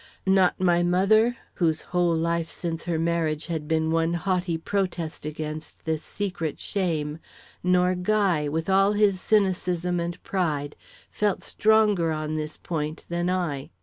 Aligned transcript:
Not 0.25 0.59
my 0.59 0.81
mother, 0.81 1.37
whose 1.53 1.83
whole 1.93 2.15
life 2.15 2.49
since 2.49 2.85
her 2.85 2.97
marriage 2.97 3.45
had 3.45 3.67
been 3.67 3.91
one 3.91 4.15
haughty 4.15 4.57
protest 4.57 5.27
against 5.27 5.85
this 5.85 6.01
secret 6.01 6.59
shame, 6.59 7.19
nor 7.61 7.93
Guy, 7.93 8.47
with 8.49 8.67
all 8.67 8.93
his 8.93 9.21
cynicism 9.21 9.99
and 9.99 10.17
pride, 10.23 10.75
felt 11.11 11.43
stronger 11.43 12.11
on 12.11 12.33
this 12.35 12.57
point 12.57 13.05
than 13.09 13.29
I. 13.29 13.69